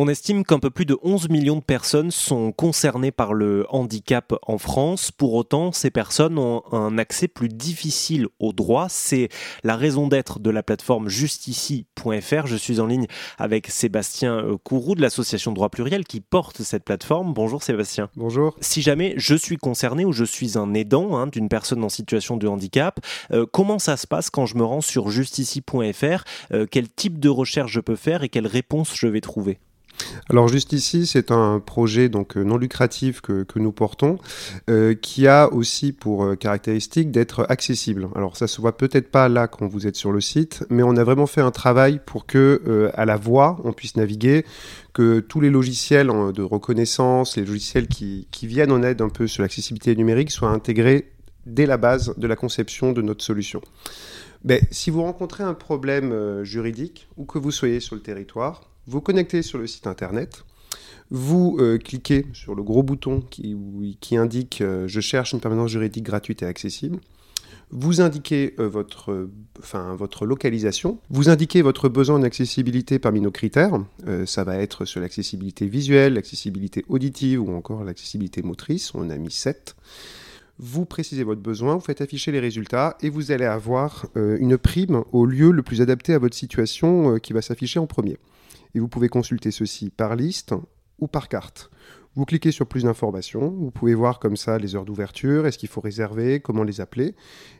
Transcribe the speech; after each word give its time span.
On 0.00 0.06
estime 0.06 0.44
qu'un 0.44 0.60
peu 0.60 0.70
plus 0.70 0.86
de 0.86 0.96
11 1.02 1.28
millions 1.28 1.56
de 1.56 1.60
personnes 1.60 2.12
sont 2.12 2.52
concernées 2.52 3.10
par 3.10 3.34
le 3.34 3.66
handicap 3.68 4.32
en 4.46 4.56
France. 4.56 5.10
Pour 5.10 5.34
autant, 5.34 5.72
ces 5.72 5.90
personnes 5.90 6.38
ont 6.38 6.62
un 6.70 6.98
accès 6.98 7.26
plus 7.26 7.48
difficile 7.48 8.28
aux 8.38 8.52
droits. 8.52 8.86
C'est 8.88 9.28
la 9.64 9.74
raison 9.74 10.06
d'être 10.06 10.38
de 10.38 10.50
la 10.50 10.62
plateforme 10.62 11.08
justici.fr. 11.08 12.46
Je 12.46 12.54
suis 12.54 12.78
en 12.78 12.86
ligne 12.86 13.08
avec 13.38 13.66
Sébastien 13.66 14.36
euh, 14.36 14.56
Courroux 14.56 14.94
de 14.94 15.02
l'association 15.02 15.50
Droit 15.50 15.68
Pluriel 15.68 16.04
qui 16.04 16.20
porte 16.20 16.62
cette 16.62 16.84
plateforme. 16.84 17.34
Bonjour 17.34 17.64
Sébastien. 17.64 18.08
Bonjour. 18.14 18.54
Si 18.60 18.82
jamais 18.82 19.14
je 19.16 19.34
suis 19.34 19.56
concerné 19.56 20.04
ou 20.04 20.12
je 20.12 20.24
suis 20.24 20.56
un 20.56 20.74
aidant 20.74 21.16
hein, 21.16 21.26
d'une 21.26 21.48
personne 21.48 21.82
en 21.82 21.88
situation 21.88 22.36
de 22.36 22.46
handicap, 22.46 23.00
euh, 23.32 23.46
comment 23.50 23.80
ça 23.80 23.96
se 23.96 24.06
passe 24.06 24.30
quand 24.30 24.46
je 24.46 24.58
me 24.58 24.64
rends 24.64 24.80
sur 24.80 25.10
justici.fr 25.10 26.22
euh, 26.52 26.66
Quel 26.70 26.88
type 26.88 27.18
de 27.18 27.28
recherche 27.28 27.72
je 27.72 27.80
peux 27.80 27.96
faire 27.96 28.22
et 28.22 28.28
quelles 28.28 28.46
réponses 28.46 28.94
je 28.94 29.08
vais 29.08 29.20
trouver? 29.20 29.58
Alors 30.30 30.48
juste 30.48 30.72
ici, 30.72 31.06
c'est 31.06 31.30
un 31.30 31.58
projet 31.58 32.08
donc 32.08 32.36
euh, 32.36 32.42
non 32.42 32.58
lucratif 32.58 33.20
que, 33.20 33.44
nous 33.56 33.72
portons, 33.72 34.18
euh, 34.68 34.94
qui 34.94 35.26
a 35.26 35.52
aussi 35.52 35.92
pour 35.92 36.24
euh, 36.24 36.36
caractéristique 36.36 37.10
d'être 37.10 37.46
accessible. 37.48 38.08
Alors 38.14 38.36
ça 38.36 38.46
se 38.46 38.60
voit 38.60 38.76
peut-être 38.76 39.10
pas 39.10 39.28
là 39.28 39.48
quand 39.48 39.66
vous 39.66 39.86
êtes 39.86 39.96
sur 39.96 40.12
le 40.12 40.20
site, 40.20 40.64
mais 40.70 40.82
on 40.82 40.96
a 40.96 41.04
vraiment 41.04 41.26
fait 41.26 41.40
un 41.40 41.50
travail 41.50 42.00
pour 42.04 42.26
que 42.26 42.90
à 42.94 43.04
la 43.04 43.16
voix 43.16 43.58
on 43.64 43.72
puisse 43.72 43.96
naviguer, 43.96 44.44
que 44.92 45.20
tous 45.20 45.40
les 45.40 45.50
logiciels 45.50 46.08
de 46.34 46.42
reconnaissance, 46.42 47.36
les 47.36 47.44
logiciels 47.44 47.88
qui, 47.88 48.28
qui 48.30 48.46
viennent 48.46 48.72
en 48.72 48.82
aide 48.82 49.00
un 49.00 49.08
peu 49.08 49.26
sur 49.26 49.42
l'accessibilité 49.42 49.94
numérique 49.96 50.30
soient 50.30 50.50
intégrés 50.50 51.12
dès 51.46 51.66
la 51.66 51.76
base 51.76 52.14
de 52.16 52.26
la 52.26 52.36
conception 52.36 52.92
de 52.92 53.02
notre 53.02 53.24
solution. 53.24 53.60
Mais 54.44 54.60
si 54.70 54.90
vous 54.90 55.02
rencontrez 55.02 55.42
un 55.42 55.54
problème 55.54 56.44
juridique 56.44 57.08
ou 57.16 57.24
que 57.24 57.38
vous 57.38 57.50
soyez 57.50 57.80
sur 57.80 57.96
le 57.96 58.02
territoire, 58.02 58.68
vous 58.88 59.02
connectez 59.02 59.42
sur 59.42 59.58
le 59.58 59.66
site 59.66 59.86
internet, 59.86 60.44
vous 61.10 61.56
euh, 61.60 61.78
cliquez 61.78 62.26
sur 62.32 62.54
le 62.54 62.62
gros 62.62 62.82
bouton 62.82 63.20
qui, 63.20 64.16
indique 64.16 64.60
euh, 64.60 64.88
Je 64.88 65.00
cherche 65.00 65.32
une 65.32 65.40
permanence 65.40 65.70
juridique 65.70 66.04
gratuite 66.04 66.42
et 66.42 66.46
accessible. 66.46 66.98
Vous 67.70 68.00
indiquez 68.00 68.54
euh, 68.58 68.66
votre, 68.66 69.28
votre 69.94 70.24
localisation. 70.24 70.98
Vous 71.10 71.28
indiquez 71.28 71.60
votre 71.60 71.90
besoin 71.90 72.18
d'accessibilité 72.18 72.98
parmi 72.98 73.20
nos 73.20 73.30
critères. 73.30 73.78
ça 74.24 74.44
va 74.44 74.56
être 74.56 74.86
sur 74.86 75.00
l'accessibilité 75.00 75.66
visuelle, 75.66 76.14
l'accessibilité 76.14 76.84
auditive 76.88 77.42
ou 77.42 77.54
encore 77.54 77.84
l'accessibilité 77.84 78.40
motrice. 78.40 78.94
On 78.94 79.10
a 79.10 79.16
mis 79.16 79.30
7 79.30 79.76
vous 80.58 80.84
précisez 80.84 81.24
votre 81.24 81.40
besoin, 81.40 81.74
vous 81.74 81.80
faites 81.80 82.00
afficher 82.00 82.32
les 82.32 82.40
résultats 82.40 82.96
et 83.00 83.10
vous 83.10 83.30
allez 83.30 83.44
avoir 83.44 84.06
une 84.16 84.58
prime 84.58 85.04
au 85.12 85.24
lieu 85.24 85.50
le 85.50 85.62
plus 85.62 85.80
adapté 85.80 86.14
à 86.14 86.18
votre 86.18 86.36
situation 86.36 87.18
qui 87.18 87.32
va 87.32 87.42
s'afficher 87.42 87.78
en 87.78 87.86
premier 87.86 88.18
et 88.74 88.80
vous 88.80 88.88
pouvez 88.88 89.08
consulter 89.08 89.50
ceci 89.50 89.90
par 89.90 90.16
liste 90.16 90.54
ou 90.98 91.06
par 91.06 91.28
carte. 91.28 91.70
Vous 92.14 92.24
cliquez 92.24 92.50
sur 92.50 92.66
plus 92.66 92.82
d'informations, 92.82 93.50
vous 93.50 93.70
pouvez 93.70 93.94
voir 93.94 94.18
comme 94.18 94.36
ça 94.36 94.58
les 94.58 94.74
heures 94.74 94.84
d'ouverture, 94.84 95.46
est-ce 95.46 95.58
qu'il 95.58 95.68
faut 95.68 95.80
réserver, 95.80 96.40
comment 96.40 96.64
les 96.64 96.80
appeler. 96.80 97.14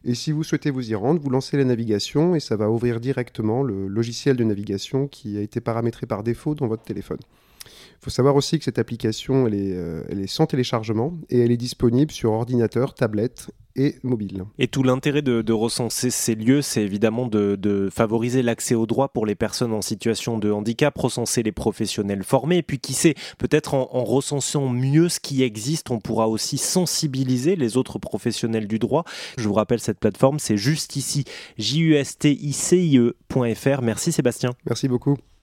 Et 0.05 0.15
si 0.15 0.33
vous 0.33 0.43
souhaitez 0.43 0.71
vous 0.71 0.91
y 0.91 0.95
rendre, 0.97 1.21
vous 1.21 1.31
lancez 1.31 1.57
la 1.57 1.65
navigation 1.65 2.35
et 2.35 2.41
ça 2.41 2.57
va 2.57 2.69
ouvrir 2.69 2.99
directement 2.99 3.63
le 3.63 3.87
logiciel 3.87 4.37
de 4.37 4.43
navigation 4.43 5.07
qui 5.07 5.39
a 5.39 5.43
été 5.43 5.61
paramétré 5.61 6.07
par 6.07 6.25
défaut 6.25 6.57
dans 6.57 6.67
votre 6.67 6.83
téléphone. 6.83 7.19
Il 7.65 8.05
faut 8.05 8.11
savoir 8.11 8.37
aussi 8.37 8.59
que 8.59 8.65
cette 8.65 8.79
application, 8.79 9.47
elle 9.47 9.55
est, 9.55 9.73
euh, 9.75 10.05
elle 10.09 10.21
est 10.21 10.29
sans 10.29 10.47
téléchargement 10.47 11.19
et 11.31 11.41
elle 11.41 11.51
est 11.51 11.57
disponible 11.57 12.13
sur 12.13 12.33
ordinateur, 12.33 12.95
tablette 12.95 13.51
et 13.75 13.97
mobile. 14.03 14.45
Et 14.59 14.69
tout 14.69 14.83
l'intérêt 14.83 15.23
de, 15.23 15.53
recenser 15.53 16.11
ces 16.11 16.35
lieux, 16.35 16.63
c'est 16.63 16.83
évidemment 16.83 17.27
de, 17.27 17.89
favoriser 17.93 18.43
l'accès 18.43 18.75
aux 18.75 18.87
droits 18.87 19.13
pour 19.13 19.27
les 19.27 19.35
personnes 19.35 19.73
en 19.73 19.83
situation 19.83 20.39
de 20.39 20.51
handicap, 20.51 20.97
recenser 20.97 21.43
les 21.43 21.53
professionnels 21.53 22.23
formés, 22.23 22.59
et 22.59 22.63
puis 22.63 22.79
qui 22.79 22.93
sait, 22.93 23.15
peut-être 23.39 23.75
en, 23.75 23.89
en, 23.93 24.05
recensant 24.05 24.69
mieux 24.69 25.09
ce 25.09 25.21
qui 25.21 25.43
existe, 25.43 25.91
on 25.91 25.99
pourra 25.99 26.29
aussi 26.29 26.59
sensibiliser 26.59 27.57
les 27.57 27.77
autres 27.77 27.99
professionnels 27.99 28.69
du 28.69 28.79
droit. 28.79 29.05
Je 29.37 29.49
vous 29.49 29.55
rappelle, 29.55 29.81
cette 29.81 29.99
plateforme, 29.99 30.39
c'est 30.39 30.57
juste 30.57 30.97
ici, 30.97 31.25
justicie.fr. 31.59 33.13
Merci 33.83 34.13
Sébastien. 34.13 34.51
Merci 34.67 34.89
beaucoup. 34.89 35.17